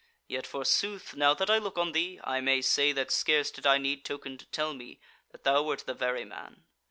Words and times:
Yet 0.27 0.47
forsooth, 0.47 1.13
now 1.15 1.35
that 1.35 1.47
I 1.51 1.59
look 1.59 1.77
on 1.77 1.91
thee, 1.91 2.19
I 2.23 2.41
may 2.41 2.61
say 2.63 2.91
that 2.91 3.11
scarce 3.11 3.51
did 3.51 3.67
I 3.67 3.77
need 3.77 4.03
token 4.03 4.35
to 4.39 4.47
tell 4.47 4.73
me 4.73 4.99
that 5.31 5.43
thou 5.43 5.61
wert 5.61 5.83
the 5.85 5.93
very 5.93 6.25
man. 6.25 6.63